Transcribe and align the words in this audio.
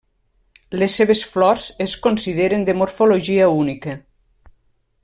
Les 0.83 0.95
seves 1.01 1.21
flors 1.33 1.65
es 1.87 1.93
consideren 2.07 2.67
de 2.71 2.77
morfologia 2.81 3.53
única. 3.61 3.97